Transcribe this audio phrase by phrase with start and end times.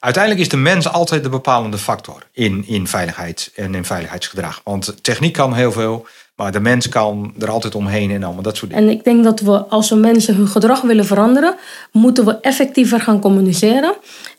[0.00, 4.60] Uiteindelijk is de mens altijd de bepalende factor in, in veiligheid en in veiligheidsgedrag.
[4.64, 8.56] Want techniek kan heel veel, maar de mens kan er altijd omheen en allemaal dat
[8.56, 8.88] soort dingen.
[8.88, 11.54] En ik denk dat we, als we mensen hun gedrag willen veranderen,
[11.92, 13.94] moeten we effectiever gaan communiceren.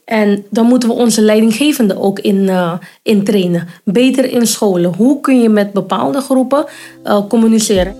[0.06, 2.74] En dan moeten we onze leidinggevenden ook in, uh,
[3.04, 3.68] in trainen.
[3.84, 4.94] Beter in scholen.
[4.94, 6.66] Hoe kun je met bepaalde groepen
[7.04, 7.96] uh, communiceren?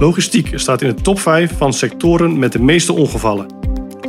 [0.00, 3.57] Logistiek staat in de top 5 van sectoren met de meeste ongevallen.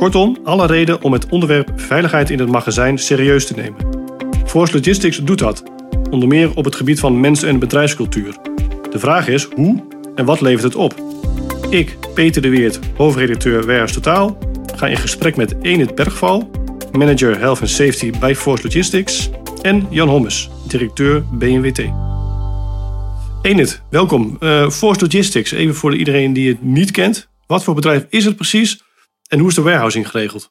[0.00, 3.76] Kortom, alle reden om het onderwerp veiligheid in het magazijn serieus te nemen.
[4.46, 5.62] Force Logistics doet dat,
[6.10, 8.36] onder meer op het gebied van mens- en bedrijfscultuur.
[8.90, 10.94] De vraag is hoe en wat levert het op?
[11.68, 14.38] Ik, Peter de Weert, hoofdredacteur Warehouse Totaal,
[14.76, 16.50] ga in gesprek met Enid Bergval,
[16.92, 19.30] manager Health and Safety bij Force Logistics,
[19.62, 21.82] en Jan Hommes, directeur BNWT.
[23.42, 24.36] Enid, welkom.
[24.40, 27.28] Uh, Force Logistics, even voor iedereen die het niet kent.
[27.46, 28.80] Wat voor bedrijf is het precies
[29.30, 30.50] en hoe is de warehousing geregeld?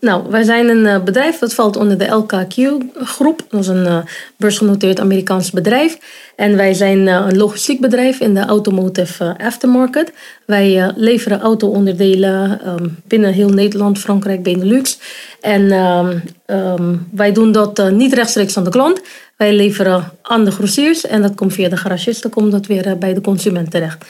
[0.00, 3.46] Nou, wij zijn een uh, bedrijf dat valt onder de LKQ-groep.
[3.48, 3.98] Dat is een uh,
[4.36, 5.98] beursgenoteerd Amerikaans bedrijf.
[6.36, 10.12] En wij zijn uh, een logistiek bedrijf in de automotive aftermarket.
[10.46, 14.98] Wij leveren auto-onderdelen um, binnen heel Nederland, Frankrijk, Benelux.
[15.40, 19.00] En um, um, wij doen dat niet rechtstreeks aan de klant.
[19.36, 23.14] Wij leveren aan de grossiers en dat komt via de garagisten, komt dat weer bij
[23.14, 24.04] de consument terecht.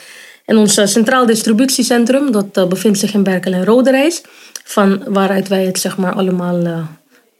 [0.47, 4.21] En ons centraal distributiecentrum, dat bevindt zich in Berkel en Roderijs
[4.63, 6.87] van waaruit wij het zeg maar allemaal uh,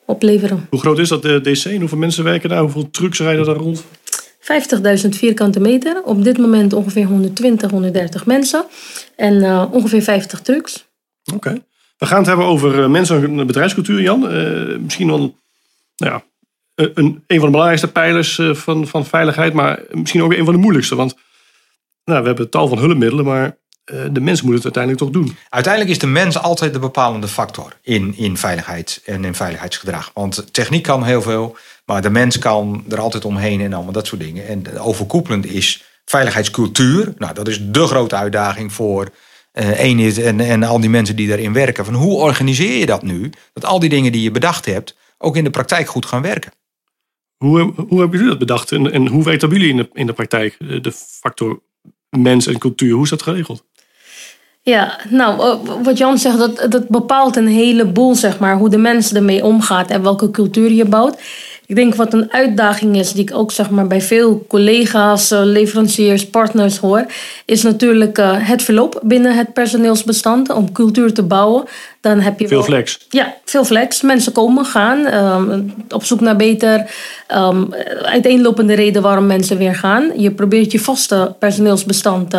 [0.05, 0.67] opleveren.
[0.69, 2.61] Hoe groot is dat de DC en hoeveel mensen werken daar?
[2.61, 3.83] Hoeveel trucks rijden daar rond?
[5.03, 6.03] 50.000 vierkante meter.
[6.03, 8.65] Op dit moment ongeveer 120, 130 mensen.
[9.15, 10.87] En uh, ongeveer 50 trucks.
[11.25, 11.35] Oké.
[11.35, 11.63] Okay.
[11.97, 14.33] We gaan het hebben over mensen en bedrijfscultuur, Jan.
[14.33, 15.35] Uh, misschien wel
[15.95, 16.23] nou ja,
[16.75, 20.59] een, een van de belangrijkste pijlers van, van veiligheid, maar misschien ook een van de
[20.59, 20.95] moeilijkste.
[20.95, 21.15] Want
[22.07, 25.37] nou, we hebben tal van hulpmiddelen, maar eh, de mens moet het uiteindelijk toch doen.
[25.49, 30.11] Uiteindelijk is de mens altijd de bepalende factor in, in veiligheid en in veiligheidsgedrag.
[30.13, 34.07] Want techniek kan heel veel, maar de mens kan er altijd omheen en allemaal dat
[34.07, 34.47] soort dingen.
[34.47, 37.13] En overkoepelend is veiligheidscultuur.
[37.17, 39.09] Nou, dat is de grote uitdaging voor
[39.53, 41.85] uh, en, en al die mensen die daarin werken.
[41.85, 43.29] Van hoe organiseer je dat nu?
[43.53, 46.51] Dat al die dingen die je bedacht hebt ook in de praktijk goed gaan werken.
[47.37, 50.05] Hoe, hoe hebben jullie dat bedacht en, en hoe werkt dat jullie in de, in
[50.05, 50.57] de praktijk?
[50.59, 51.61] De factor
[52.09, 53.63] mens en cultuur, hoe is dat geregeld?
[54.61, 58.77] Ja, nou, eh, wat Jan zegt, dat, dat bepaalt een heleboel, zeg maar, hoe de
[58.77, 61.17] mens ermee omgaat en welke cultuur je bouwt.
[61.67, 65.41] Ik denk wat een uitdaging is, die ik ook zeg maar, bij veel collega's, eh,
[65.43, 67.05] leveranciers, partners hoor,
[67.45, 71.63] is natuurlijk uh, het verloop binnen het personeelsbestand om cultuur te bouwen.
[72.07, 72.99] Dan heb je veel flex.
[73.09, 74.01] Ja, veel flex.
[74.01, 76.91] Mensen komen, gaan um, op zoek naar beter.
[77.35, 80.11] Um, uiteenlopende reden waarom mensen weer gaan.
[80.15, 82.35] Je probeert je vaste personeelsbestand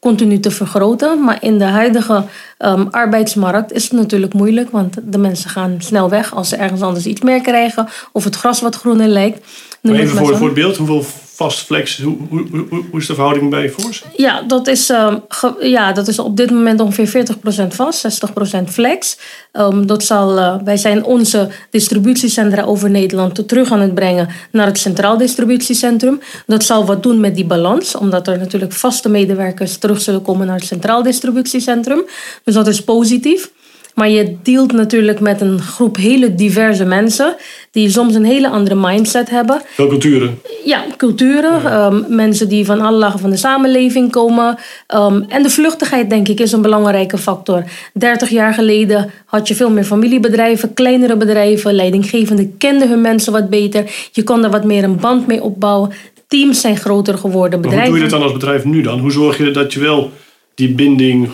[0.00, 1.24] continu te vergroten.
[1.24, 2.24] Maar in de huidige
[2.58, 6.82] um, arbeidsmarkt is het natuurlijk moeilijk, want de mensen gaan snel weg als ze ergens
[6.82, 9.46] anders iets meer krijgen of het gras wat groener lijkt.
[9.82, 11.04] even voor, voor het beeld, hoeveel
[11.40, 14.02] vast flex, hoe, hoe, hoe, hoe is de verhouding bij Force?
[14.16, 15.14] Ja, dat is, uh,
[15.60, 17.26] ja, dat is op dit moment ongeveer
[17.64, 18.24] 40% vast,
[18.60, 19.18] 60% flex.
[19.52, 24.66] Um, dat zal, uh, wij zijn onze distributiecentra over Nederland terug aan het brengen naar
[24.66, 26.20] het Centraal Distributiecentrum.
[26.46, 30.46] Dat zal wat doen met die balans, omdat er natuurlijk vaste medewerkers terug zullen komen
[30.46, 32.02] naar het Centraal Distributiecentrum.
[32.44, 33.50] Dus dat is positief.
[34.00, 37.36] Maar je dealt natuurlijk met een groep hele diverse mensen.
[37.70, 39.62] Die soms een hele andere mindset hebben.
[39.66, 40.38] Veel culturen.
[40.64, 41.64] Ja, culturen.
[41.64, 44.58] Ehm, mensen die van alle lagen van de samenleving komen.
[44.86, 47.64] Ehm, en de vluchtigheid, denk ik, is een belangrijke factor.
[47.94, 51.74] 30 jaar geleden had je veel meer familiebedrijven, kleinere bedrijven.
[51.74, 54.08] Leidinggevenden kenden hun mensen wat beter.
[54.12, 55.90] Je kon er wat meer een band mee opbouwen.
[56.28, 57.60] Teams zijn groter geworden.
[57.60, 57.90] Bedrijven...
[57.90, 58.98] hoe doe je dat dan als bedrijf nu dan?
[58.98, 60.10] Hoe zorg je dat je wel
[60.54, 61.30] die binding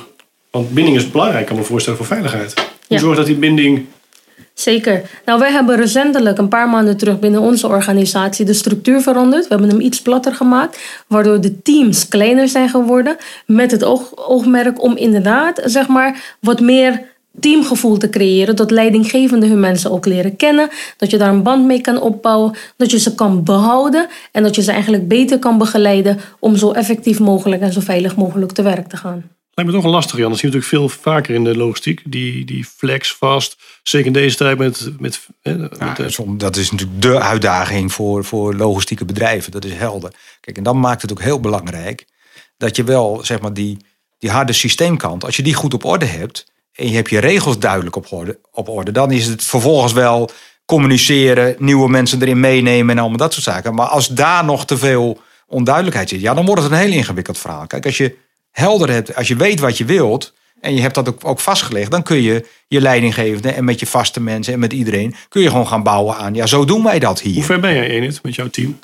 [0.56, 2.54] want binding is belangrijk, kan me voorstellen, voor veiligheid.
[2.88, 3.86] Hoe zorg dat die binding
[4.54, 5.10] Zeker.
[5.24, 9.42] Nou, wij hebben recentelijk, een paar maanden terug binnen onze organisatie, de structuur veranderd.
[9.42, 13.16] We hebben hem iets platter gemaakt, waardoor de teams kleiner zijn geworden.
[13.46, 17.02] Met het oog, oogmerk om inderdaad, zeg maar, wat meer
[17.40, 18.56] teamgevoel te creëren.
[18.56, 20.68] Dat leidinggevende hun mensen ook leren kennen.
[20.96, 22.54] Dat je daar een band mee kan opbouwen.
[22.76, 24.06] Dat je ze kan behouden.
[24.32, 28.16] En dat je ze eigenlijk beter kan begeleiden om zo effectief mogelijk en zo veilig
[28.16, 29.35] mogelijk te werk te gaan.
[29.56, 30.30] Lijkt me toch een lastig, Jan.
[30.30, 32.02] Dat zie je natuurlijk veel vaker in de logistiek.
[32.04, 33.56] Die, die flex vast.
[33.82, 34.90] Zeker in deze tijd met...
[34.98, 39.52] met, met dat is natuurlijk de uitdaging voor, voor logistieke bedrijven.
[39.52, 40.12] Dat is helder.
[40.40, 42.06] Kijk, en dan maakt het ook heel belangrijk...
[42.56, 43.76] dat je wel, zeg maar, die,
[44.18, 45.24] die harde systeemkant...
[45.24, 46.46] als je die goed op orde hebt...
[46.72, 48.92] en je hebt je regels duidelijk op orde, op orde...
[48.92, 50.30] dan is het vervolgens wel
[50.64, 51.54] communiceren...
[51.58, 53.74] nieuwe mensen erin meenemen en allemaal dat soort zaken.
[53.74, 56.20] Maar als daar nog te veel onduidelijkheid zit...
[56.20, 57.66] ja, dan wordt het een heel ingewikkeld verhaal.
[57.66, 58.24] Kijk, als je
[58.56, 61.90] helder hebt, als je weet wat je wilt en je hebt dat ook, ook vastgelegd,
[61.90, 65.48] dan kun je je leidinggevende en met je vaste mensen en met iedereen, kun je
[65.48, 66.34] gewoon gaan bouwen aan.
[66.34, 67.34] Ja, zo doen wij dat hier.
[67.34, 68.78] Hoe ver ben jij, Enid, met jouw team?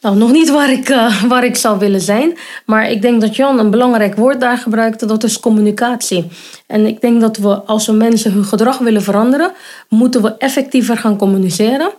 [0.00, 2.38] Nou, nog niet waar ik, uh, waar ik zou willen zijn.
[2.66, 5.06] Maar ik denk dat Jan een belangrijk woord daar gebruikte.
[5.06, 6.28] Dat is communicatie.
[6.66, 9.52] En ik denk dat we, als we mensen hun gedrag willen veranderen,
[9.88, 11.90] moeten we effectiever gaan communiceren.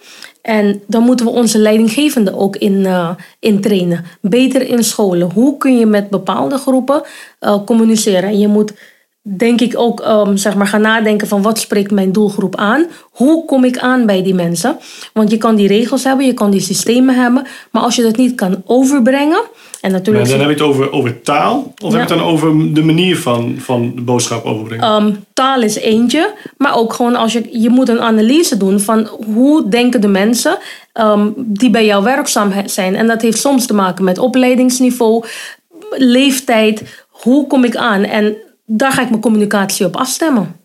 [0.44, 3.10] En dan moeten we onze leidinggevende ook in, uh,
[3.40, 4.06] in trainen.
[4.22, 5.32] Beter in scholen.
[5.32, 7.02] Hoe kun je met bepaalde groepen
[7.42, 8.30] uh, communiceren?
[8.30, 8.74] En je moet
[9.22, 12.86] denk ik ook um, zeg maar gaan nadenken van wat spreekt mijn doelgroep aan?
[13.12, 14.78] Hoe kom ik aan bij die mensen?
[15.14, 18.18] Want je kan die regels hebben, je kan die systemen hebben, maar als je dat
[18.18, 19.42] niet kan overbrengen.
[19.84, 20.30] En natuurlijk.
[20.30, 23.18] dan heb je het over, over taal, of heb je het dan over de manier
[23.18, 25.04] van, van de boodschap overbrengen?
[25.04, 29.08] Um, taal is eentje, maar ook gewoon als je, je moet een analyse doen van
[29.34, 30.58] hoe denken de mensen
[30.94, 32.96] um, die bij jou werkzaam zijn.
[32.96, 35.26] En dat heeft soms te maken met opleidingsniveau,
[35.92, 37.06] leeftijd.
[37.10, 38.04] Hoe kom ik aan?
[38.04, 38.36] En
[38.66, 40.56] daar ga ik mijn communicatie op afstemmen.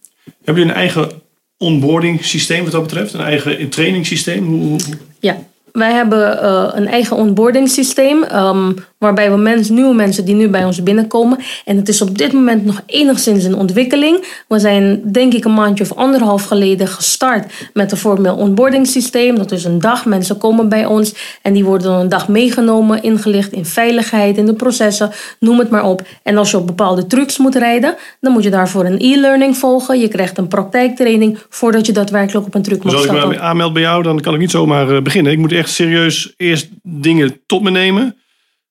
[0.45, 1.11] Hebben jullie een eigen
[1.57, 3.15] onboarding systeem wat dat betreft?
[3.15, 4.47] Een eigen trainingssysteem?
[4.47, 4.79] Hoe...
[5.21, 5.37] Ja,
[5.73, 8.25] wij hebben uh, een eigen onboarding systeem.
[8.35, 11.39] Um, waarbij we mensen, nieuwe mensen die nu bij ons binnenkomen.
[11.65, 14.43] En het is op dit moment nog enigszins in ontwikkeling.
[14.49, 19.37] We zijn denk ik een maandje of anderhalf geleden gestart met een formeel onboarding systeem.
[19.37, 23.03] Dat is een dag, mensen komen bij ons en die worden dan een dag meegenomen,
[23.03, 25.11] ingelicht in veiligheid, in de processen,
[25.41, 26.03] noem het maar op.
[26.23, 30.01] En als je op bepaalde trucs moet rijden, dan moet je daarvoor een e-learning volgen.
[30.01, 33.25] Je krijgt een praktijktraining voordat je daadwerkelijk op een truc mag dus stappen.
[33.25, 35.33] als ik me aanmeld bij jou, dan kan ik niet zomaar eh, beginnen.
[35.33, 38.17] Ik moet echt serieus eerst dingen tot me nemen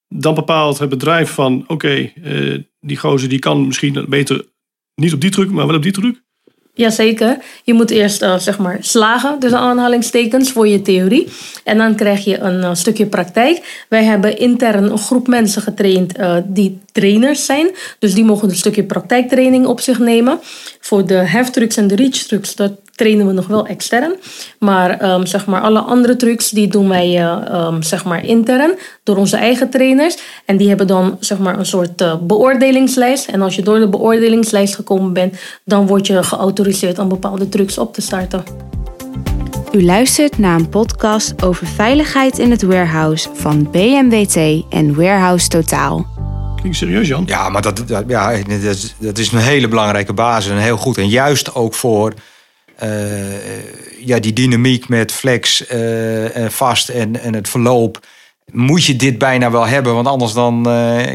[0.10, 4.46] dan bepaalt het bedrijf van oké, uh, die gozer die kan misschien beter
[4.96, 6.26] niet op die truc, maar wel op die truc.
[6.74, 7.38] Jazeker.
[7.64, 11.28] Je moet eerst uh, zeg maar slagen, dus aanhalingstekens, voor je theorie.
[11.64, 13.86] En dan krijg je een uh, stukje praktijk.
[13.90, 16.14] Wij hebben intern een groep mensen getraind
[16.46, 17.70] die trainers zijn.
[18.00, 20.40] Dus die mogen een stukje praktijktraining op zich nemen.
[20.80, 24.16] Voor de heftrucks en de reach-trucks, dat trainen we nog wel extern.
[24.60, 29.18] Maar um, zeg maar alle andere trucs, die doen wij um, zeg maar intern door
[29.18, 30.18] onze eigen trainers.
[30.46, 33.28] En die hebben dan zeg maar een soort uh, beoordelingslijst.
[33.28, 37.78] En als je door de beoordelingslijst gekomen bent, dan word je geautoriseerd om bepaalde trucs
[37.78, 38.44] op te starten.
[39.72, 46.06] U luistert naar een podcast over veiligheid in het warehouse van BMWT en Warehouse Totaal.
[46.56, 47.24] Klinkt serieus, Jan?
[47.26, 50.78] Ja, maar dat, dat, ja, dat, is, dat is een hele belangrijke basis en heel
[50.78, 50.98] goed.
[50.98, 52.14] En juist ook voor
[54.00, 58.06] ja, die dynamiek met flex uh, vast en, en het verloop.
[58.52, 60.64] Moet je dit bijna wel hebben, want anders dan,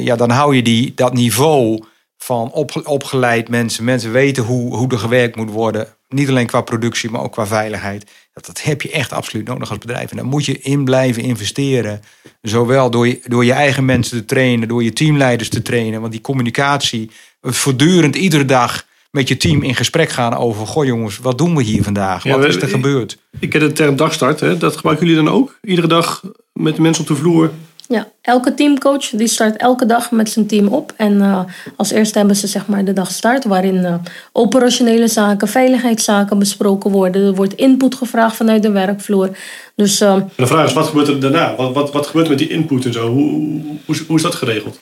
[0.01, 1.83] ja, dan hou je die, dat niveau
[2.23, 3.85] van op, opgeleid mensen.
[3.85, 5.87] Mensen weten hoe, hoe er gewerkt moet worden.
[6.09, 8.11] Niet alleen qua productie, maar ook qua veiligheid.
[8.33, 10.11] Dat, dat heb je echt absoluut nodig als bedrijf.
[10.11, 12.03] En daar moet je in blijven investeren.
[12.43, 16.01] Zowel door je, door je eigen mensen te trainen, door je teamleiders te trainen.
[16.01, 17.11] Want die communicatie,
[17.41, 20.67] voortdurend, iedere dag met je team in gesprek gaan over...
[20.67, 22.25] goh jongens, wat doen we hier vandaag?
[22.25, 23.19] wat is er gebeurd?
[23.39, 24.41] Ik ken de term dagstart.
[24.41, 24.57] Hè?
[24.57, 25.59] Dat gebruiken jullie dan ook?
[25.63, 26.23] Iedere dag
[26.53, 27.51] met de mensen op de vloer?
[27.89, 30.93] Ja, elke teamcoach die start elke dag met zijn team op.
[30.97, 31.41] En uh,
[31.77, 33.95] als eerste hebben ze zeg maar de dag start, waarin uh,
[34.33, 37.27] operationele zaken, veiligheidszaken besproken worden.
[37.27, 39.31] Er wordt input gevraagd vanuit de werkvloer.
[39.77, 41.55] Dus, uh, de vraag is, wat gebeurt er daarna?
[41.57, 43.09] Wat, wat, wat gebeurt er met die input en zo?
[43.09, 44.81] Hoe, hoe, hoe is dat geregeld?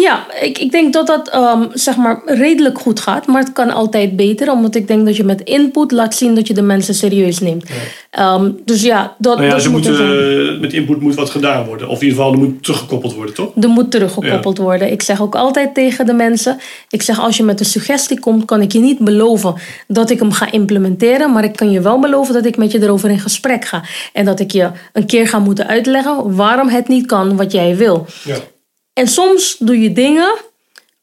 [0.00, 3.26] Ja, ik, ik denk dat dat um, zeg maar redelijk goed gaat.
[3.26, 4.50] Maar het kan altijd beter.
[4.50, 7.68] Omdat ik denk dat je met input laat zien dat je de mensen serieus neemt.
[8.12, 8.34] Ja.
[8.34, 11.64] Um, dus ja, dat, nou ja, dat ze moet moeten, met input moet wat gedaan
[11.64, 11.88] worden.
[11.88, 13.52] Of in ieder geval, er moet teruggekoppeld worden, toch?
[13.60, 14.62] Er moet teruggekoppeld ja.
[14.62, 14.92] worden.
[14.92, 16.58] Ik zeg ook altijd tegen de mensen.
[16.88, 19.54] Ik zeg, als je met een suggestie komt, kan ik je niet beloven
[19.86, 21.32] dat ik hem ga implementeren.
[21.32, 23.82] Maar ik kan je wel beloven dat ik met je erover in gesprek ga.
[24.14, 27.76] En dat ik je een keer ga moeten uitleggen waarom het niet kan wat jij
[27.76, 28.06] wil.
[28.24, 28.36] Ja.
[28.92, 30.34] En soms doe je dingen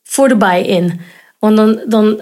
[0.04, 1.02] voor de buy-in.
[1.40, 2.22] Want dan, dan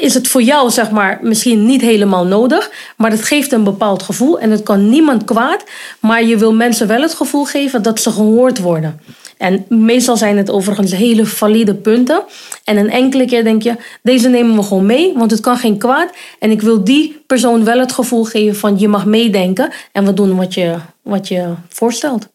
[0.00, 2.70] is het voor jou, zeg maar, misschien niet helemaal nodig.
[2.96, 4.40] Maar het geeft een bepaald gevoel.
[4.40, 5.64] En het kan niemand kwaad.
[6.00, 9.00] Maar je wil mensen wel het gevoel geven dat ze gehoord worden.
[9.38, 12.24] En meestal zijn het overigens hele valide punten.
[12.64, 15.78] En een enkele keer denk je, deze nemen we gewoon mee, want het kan geen
[15.78, 16.16] kwaad.
[16.38, 19.72] En ik wil die persoon wel het gevoel geven van je mag meedenken.
[19.92, 22.28] En we doen wat je, wat je voorstelt.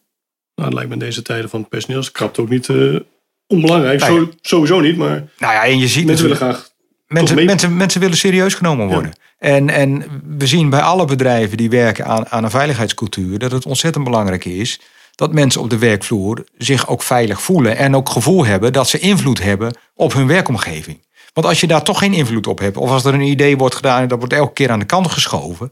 [0.54, 3.00] Nou, het lijkt me in deze tijden van personeelskrapt ook niet uh,
[3.46, 4.00] onbelangrijk.
[4.00, 4.20] Nou ja.
[4.20, 6.72] Zo, sowieso niet, maar Nou ja, en je ziet mensen willen natuurlijk- graag...
[7.06, 9.12] Mensen, mensen, mensen willen serieus genomen worden.
[9.38, 10.04] En, en
[10.38, 14.44] we zien bij alle bedrijven die werken aan, aan een veiligheidscultuur dat het ontzettend belangrijk
[14.44, 14.80] is
[15.14, 18.98] dat mensen op de werkvloer zich ook veilig voelen en ook gevoel hebben dat ze
[18.98, 21.06] invloed hebben op hun werkomgeving.
[21.32, 23.74] Want als je daar toch geen invloed op hebt, of als er een idee wordt
[23.74, 25.70] gedaan en dat wordt elke keer aan de kant geschoven,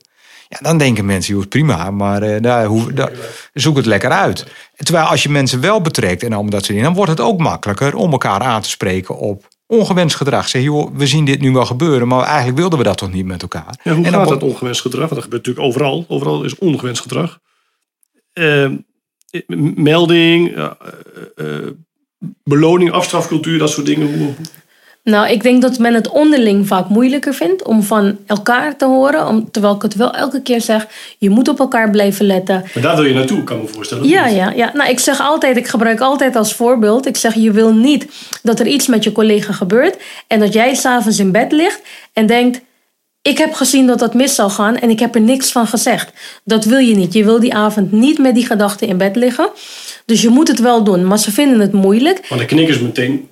[0.49, 2.69] ja, dan denken mensen, joh, prima, maar eh, daar,
[3.53, 4.47] zoek het lekker uit.
[4.77, 7.39] Terwijl als je mensen wel betrekt en allemaal dat soort dingen, dan wordt het ook
[7.39, 10.49] makkelijker om elkaar aan te spreken op, ongewenst gedrag.
[10.49, 13.27] Zeg, joh, we zien dit nu wel gebeuren, maar eigenlijk wilden we dat toch niet
[13.27, 13.81] met elkaar.
[13.83, 15.01] Ja, hoe en gaat dat ongewenst gedrag?
[15.01, 16.05] Want dat gebeurt natuurlijk overal.
[16.09, 17.39] Overal is ongewenst gedrag.
[18.35, 18.79] M-
[19.77, 21.67] melding, eh, eh, eh,
[22.45, 24.37] beloning, afstrafcultuur, dat soort dingen.
[25.05, 29.27] Nou, ik denk dat men het onderling vaak moeilijker vindt om van elkaar te horen.
[29.27, 30.87] Om, terwijl ik het wel elke keer zeg,
[31.19, 32.65] je moet op elkaar blijven letten.
[32.75, 34.09] maar daar wil je naartoe, kan ik me voorstellen.
[34.09, 34.71] Ja, ja, ja.
[34.75, 37.07] Nou, ik zeg altijd, ik gebruik altijd als voorbeeld.
[37.07, 38.07] Ik zeg, je wil niet
[38.43, 39.97] dat er iets met je collega gebeurt.
[40.27, 41.81] En dat jij s'avonds in bed ligt
[42.13, 42.61] en denkt,
[43.23, 46.13] ik heb gezien dat dat mis zou gaan en ik heb er niks van gezegd.
[46.45, 47.13] Dat wil je niet.
[47.13, 49.49] Je wil die avond niet met die gedachten in bed liggen.
[50.05, 51.07] Dus je moet het wel doen.
[51.07, 52.27] Maar ze vinden het moeilijk.
[52.29, 53.31] Maar dan knikken ze meteen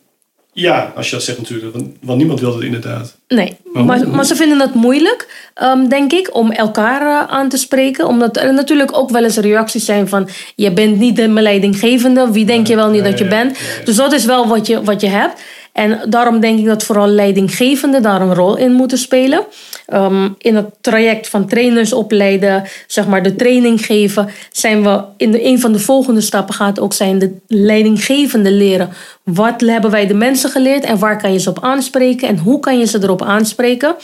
[0.53, 1.73] ja, als je dat zegt natuurlijk.
[1.73, 3.17] Want, want niemand wil het inderdaad.
[3.29, 7.57] Nee, Maar maar, ze vinden het moeilijk, ehm, denk ik, om elkaar eh, aan te
[7.57, 8.07] spreken.
[8.07, 10.29] Omdat er natuurlijk ook wel eens reacties zijn van...
[10.55, 13.59] je bent niet de leidinggevende, wie denk je wel niet dat je ja, bent?
[13.59, 13.85] ja.
[13.85, 15.43] Dus dat is wel wat je, wat je hebt.
[15.73, 19.45] En daarom denk ik dat vooral leidinggevenden daar een rol in moeten spelen.
[19.87, 25.31] Ehm, in het traject van trainers opleiden, zeg maar de training geven, zijn we in
[25.31, 28.91] de, een van de volgende stappen gaat ook zijn de leidinggevende leren.
[29.23, 32.61] Wat hebben wij de mensen geleerd en waar kan je ze op aanspreken en hoe
[32.61, 33.95] kan je ze erop aanspreken?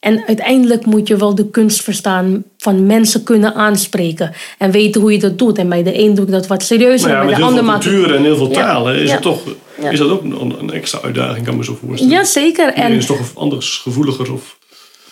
[0.00, 5.12] En uiteindelijk moet je wel de kunst verstaan van mensen kunnen aanspreken en weten hoe
[5.12, 5.58] je dat doet.
[5.58, 7.76] En bij de een doe ik dat wat serieuzer, Maar ja, bij de ander maak
[7.76, 8.54] ik culturen en heel veel Ja.
[8.54, 9.12] talen is, Ja.
[9.14, 9.40] het toch,
[9.80, 9.90] Ja.
[9.90, 12.14] is dat ook een, een extra uitdaging, kan ik me zo voorstellen.
[12.14, 12.68] Ja, zeker.
[12.68, 14.56] Iedereen En is toch anders gevoeliger of...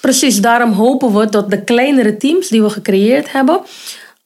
[0.01, 3.61] Precies, daarom hopen we dat de kleinere teams die we gecreëerd hebben,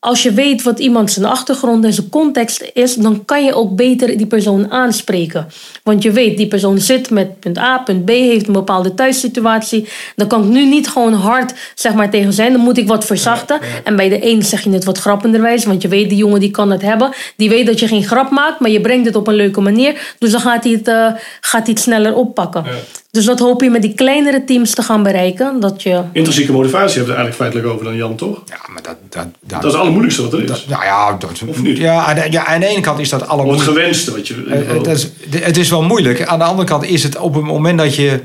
[0.00, 3.76] als je weet wat iemand zijn achtergrond en zijn context is, dan kan je ook
[3.76, 5.46] beter die persoon aanspreken.
[5.82, 9.88] Want je weet, die persoon zit met punt A, punt B, heeft een bepaalde thuissituatie.
[10.16, 13.04] Dan kan ik nu niet gewoon hard zeg maar, tegen zijn, dan moet ik wat
[13.04, 13.60] verzachten.
[13.84, 16.50] En bij de een zeg je het wat grappenderwijs, want je weet, die jongen die
[16.50, 17.12] kan het hebben.
[17.36, 20.14] Die weet dat je geen grap maakt, maar je brengt het op een leuke manier.
[20.18, 21.06] Dus dan gaat hij het, eh,
[21.40, 22.64] gaat hij het sneller oppakken.
[22.64, 22.70] Ja.
[23.10, 25.60] Dus dat hoop je met die kleinere teams te gaan bereiken.
[25.60, 28.42] Dat je Intrinsieke motivatie hebben we er eigenlijk feitelijk over dan Jan, toch?
[28.46, 28.96] Ja, maar dat...
[29.08, 30.46] dat, dat, Dat is het allermoeilijkste wat er is.
[30.48, 31.76] dat- nou ja, dat, Of niet?
[31.78, 33.52] Ja, aan de, ja, aan de ene kant is dat Of allemaal...
[33.52, 34.44] het gewenste wat je...
[34.50, 35.08] Eh, Het is,
[35.40, 36.24] het is wel moeilijk.
[36.24, 38.20] Aan de andere kant is het op het moment dat je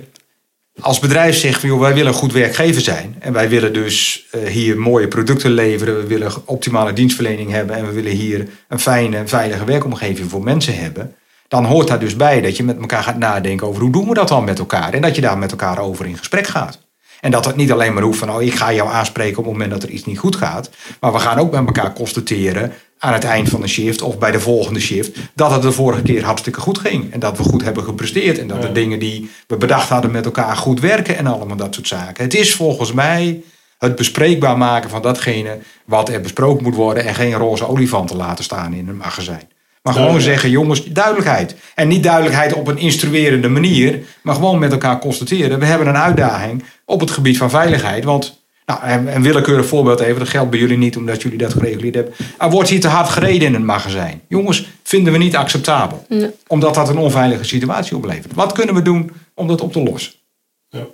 [0.80, 3.16] als bedrijf zegt van joh, wij willen een goed werkgever zijn.
[3.20, 5.98] En wij willen dus eh, hier mooie producten leveren.
[5.98, 7.76] We willen optimale dienstverlening hebben.
[7.76, 11.16] En we willen hier een fijne, veilige werkomgeving voor mensen hebben.
[11.48, 14.14] Dan hoort daar dus bij dat je met elkaar gaat nadenken over hoe doen we
[14.14, 14.94] dat dan met elkaar.
[14.94, 16.80] En dat je daar met elkaar over in gesprek gaat.
[17.22, 19.54] En dat het niet alleen maar hoeft van, oh, ik ga jou aanspreken op het
[19.54, 20.70] moment dat er iets niet goed gaat.
[21.00, 24.32] Maar we gaan ook met elkaar constateren aan het eind van de shift of bij
[24.32, 25.18] de volgende shift.
[25.34, 27.14] Dat het de vorige keer hartstikke goed ging.
[27.14, 28.38] En dat we goed hebben gepresteerd.
[28.40, 31.74] En dat de dingen die we bedacht hadden met elkaar goed werken en allemaal dat
[31.74, 32.24] soort zaken.
[32.24, 33.44] Het is volgens mij
[33.78, 37.06] het bespreekbaar maken van datgene wat er besproken moet worden.
[37.06, 39.50] En geen roze olifanten laten staan in een magazijn.
[39.86, 41.56] Maar gewoon zeggen, jongens, duidelijkheid.
[41.76, 45.60] En niet duidelijkheid op een instruerende manier, maar gewoon met elkaar constateren.
[45.60, 48.04] We hebben een uitdaging op het gebied van veiligheid.
[48.04, 51.96] Want, nou, een willekeurig voorbeeld even, dat geldt bij jullie niet omdat jullie dat gereguleerd
[51.96, 52.14] hebben.
[52.38, 54.22] Er wordt hier te hard gereden in een magazijn.
[54.28, 56.06] Jongens, vinden we niet acceptabel.
[56.10, 56.30] Ja.
[56.48, 58.34] Omdat dat een onveilige situatie oplevert.
[58.34, 60.14] Wat kunnen we doen om dat op te lossen?
[60.70, 60.86] Ja.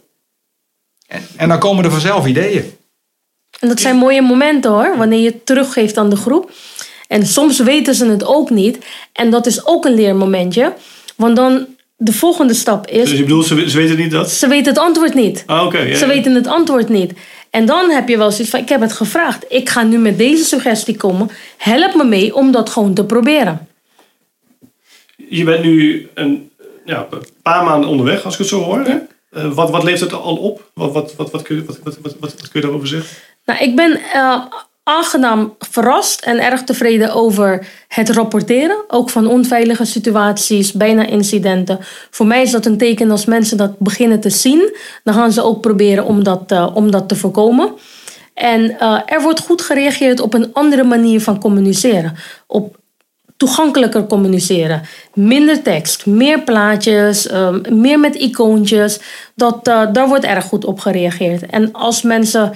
[1.08, 2.74] En, en dan komen er vanzelf ideeën.
[3.60, 6.52] En dat zijn mooie momenten hoor, wanneer je het teruggeeft aan de groep.
[7.12, 8.78] En soms weten ze het ook niet.
[9.14, 10.74] En dat is ook een leermomentje.
[11.16, 11.66] Want dan
[11.98, 14.32] de volgende stap Dus is, je bedoelt, ze, ze weten niet dat?
[14.32, 15.44] ze weten het antwoord niet.
[15.46, 15.96] Ah, oké.
[15.96, 17.14] Ze weten het antwoord niet.
[17.50, 19.46] En dan heb je wel zoiets van, ik heb het gevraagd.
[19.50, 21.30] Ik ga nu met deze suggestie komen.
[21.58, 23.68] Help me mee om dat gewoon te proberen.
[25.30, 26.52] Je bent nu een
[26.86, 29.02] ja, een paar maanden onderweg, als ik het zo hoor.
[29.30, 30.72] Eh, wat, wat levert het al op?
[30.74, 33.18] Wat, wat, wat, wat, kun, je, wat, wat, wat, wat, wat kun je daarover zeggen?
[33.46, 34.42] Nou, ik ben eh,
[34.92, 38.84] aangenaam verrast en erg tevreden over het rapporteren.
[38.88, 41.80] Ook van onveilige situaties, bijna incidenten.
[42.10, 44.76] Voor mij is dat een teken als mensen dat beginnen te zien.
[45.04, 47.72] Dan gaan ze ook proberen om dat, eh, om dat te voorkomen.
[48.34, 52.16] En eh, er wordt goed gereageerd op een andere manier van communiceren.
[52.48, 52.80] Op
[53.38, 54.82] toegankelijker communiceren.
[55.14, 59.00] Minder tekst, meer plaatjes, ehm, meer met icoontjes.
[59.36, 61.46] Dat, eh, daar wordt erg goed op gereageerd.
[61.46, 62.54] En als mensen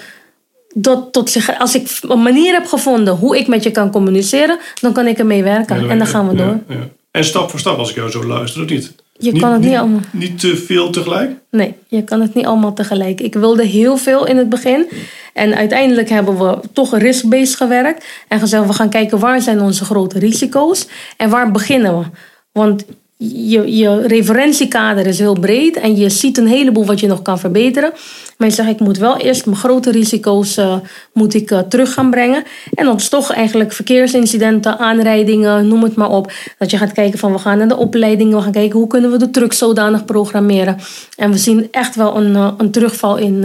[0.77, 4.57] dat tot zich, als ik een manier heb gevonden hoe ik met je kan communiceren,
[4.81, 5.89] dan kan ik ermee werken.
[5.89, 6.59] en dan gaan we door.
[6.67, 6.89] ja.
[7.11, 8.95] En stap voor stap, als ik jou zo luister, of niet?
[9.17, 9.99] Je kan het niet allemaal.
[10.11, 11.31] Niet te veel tegelijk?
[11.51, 13.21] Nee, je kan het niet allemaal tegelijk.
[13.21, 14.87] Ik wilde heel veel in het begin.
[15.33, 18.05] En uiteindelijk hebben we toch risk-based gewerkt.
[18.27, 20.87] En gezegd, we gaan kijken waar zijn onze grote risico's.
[21.17, 22.05] En waar beginnen we?
[22.51, 22.85] Want
[23.17, 27.39] je, je referentiekader is heel breed en je ziet een heleboel wat je nog kan
[27.39, 27.91] verbeteren.
[28.37, 30.77] Maar je zegt, ik moet wel eerst mijn grote risico's uh,
[31.13, 32.43] moet ik, uh, terug gaan brengen.
[32.73, 36.31] En dat is toch eigenlijk verkeersincidenten, aanrijdingen, noem het maar op.
[36.57, 39.11] Dat je gaat kijken van, we gaan naar de opleidingen, we gaan kijken hoe kunnen
[39.11, 40.77] we de truck zodanig programmeren.
[41.15, 43.43] En we zien echt wel een, uh, een terugval in,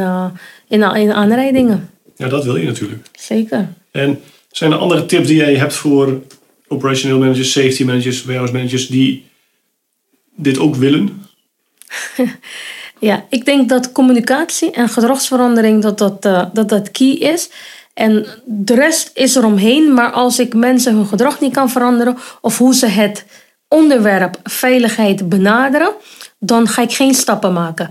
[0.69, 1.91] in, in aanrijdingen.
[2.17, 3.03] Ja, dat wil je natuurlijk.
[3.13, 3.69] Zeker.
[3.91, 6.21] En zijn er andere tips die jij hebt voor
[6.69, 9.29] operational managers, safety managers, warehouse managers die
[10.43, 11.27] dit ook willen?
[12.99, 17.51] ja, ik denk dat communicatie en gedragsverandering dat dat, uh, dat, dat key is.
[17.95, 19.95] En de rest is er omheen.
[19.95, 23.25] Maar als ik mensen hun gedrag niet kan veranderen of hoe ze het
[23.69, 25.93] onderwerp veiligheid benaderen,
[26.39, 27.91] dan ga ik geen stappen maken.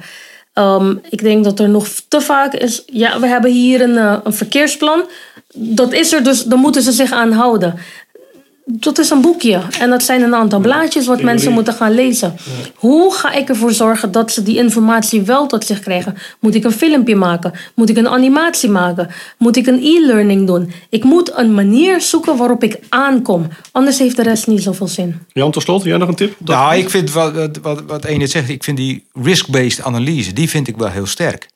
[0.54, 2.84] Um, ik denk dat er nog te vaak is.
[2.86, 5.04] Ja, we hebben hier een, uh, een verkeersplan.
[5.54, 7.80] Dat is er dus, dan moeten ze zich aan houden
[8.72, 9.62] dat is een boekje.
[9.80, 12.36] En dat zijn een aantal blaadjes wat mensen moeten gaan lezen.
[12.76, 16.18] Hoe ga ik ervoor zorgen dat ze die informatie wel tot zich krijgen?
[16.40, 17.54] Moet ik een filmpje maken?
[17.76, 19.10] Moet ik een animatie maken?
[19.38, 20.72] Moet ik een e-learning doen?
[20.90, 23.48] Ik moet een manier zoeken waarop ik aankom.
[23.72, 25.20] Anders heeft de rest niet zoveel zin.
[25.34, 26.36] Jan, tot slot, jij nog een tip?
[26.38, 30.68] Nou, ik vind wat, wat, wat Ene zegt, ik vind die risk-based analyse, die vind
[30.68, 31.48] ik wel heel sterk.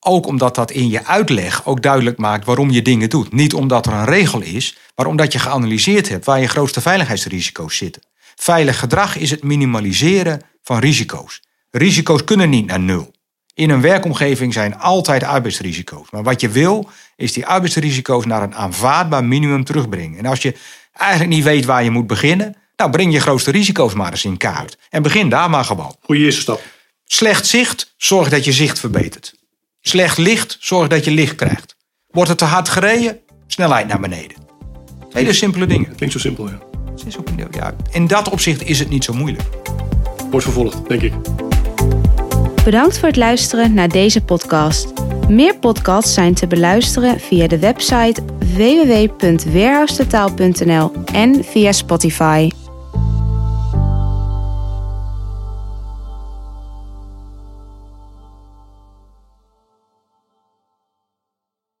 [0.00, 3.32] Ook omdat dat in je uitleg ook duidelijk maakt waarom je dingen doet.
[3.32, 7.76] Niet omdat er een regel is, maar omdat je geanalyseerd hebt waar je grootste veiligheidsrisico's
[7.76, 8.02] zitten.
[8.36, 11.42] Veilig gedrag is het minimaliseren van risico's.
[11.70, 13.10] Risico's kunnen niet naar nul.
[13.54, 16.10] In een werkomgeving zijn altijd arbeidsrisico's.
[16.10, 20.18] Maar wat je wil, is die arbeidsrisico's naar een aanvaardbaar minimum terugbrengen.
[20.18, 20.54] En als je
[20.92, 24.36] eigenlijk niet weet waar je moet beginnen, nou breng je grootste risico's maar eens in
[24.36, 24.78] kaart.
[24.90, 25.96] En begin daar maar gewoon.
[26.00, 26.62] Goeie eerste stap.
[27.04, 29.34] Slecht zicht, zorg dat je zicht verbetert.
[29.80, 31.76] Slecht licht, zorg dat je licht krijgt.
[32.06, 34.47] Wordt het te hard gereden, snelheid naar beneden.
[35.18, 35.94] Hele simpele dingen.
[35.96, 36.58] Klinkt zo simpel, ja.
[37.50, 37.74] ja.
[37.90, 39.42] In dat opzicht is het niet zo moeilijk.
[40.30, 41.12] Wordt vervolgd, denk ik.
[42.64, 44.92] Bedankt voor het luisteren naar deze podcast.
[45.28, 52.48] Meer podcasts zijn te beluisteren via de website www.weerhoustetaal.nl en via Spotify.